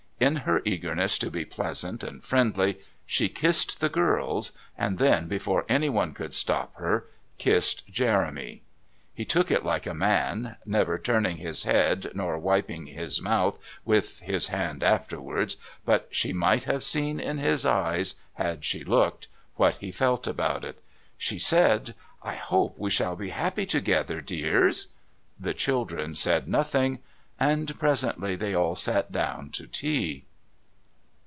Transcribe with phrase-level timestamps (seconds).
[0.21, 5.65] In her eagerness to be pleasant and friendly she kissed the girls, and then, before
[5.67, 7.07] anyone could stop her,
[7.39, 8.61] kissed Jeremy.
[9.15, 14.19] He took it like a man, never turning his head nor wiping his mouth with
[14.19, 19.77] his hand afterwards, but she might have seen in his eyes, had she looked, what
[19.77, 20.83] he felt about it.
[21.17, 24.89] She said: "I hope we shall be happy together, dears."
[25.39, 26.99] The children said nothing,
[27.39, 30.25] and presently they all sat down to tea.